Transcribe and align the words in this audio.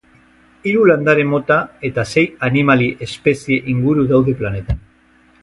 Hiru 0.69 0.85
landare 0.91 1.25
mota 1.33 1.57
eta 1.89 2.05
sei 2.13 2.23
animali 2.49 2.89
espezie 3.09 3.61
inguru 3.75 4.09
daude 4.15 4.37
planetan. 4.43 4.83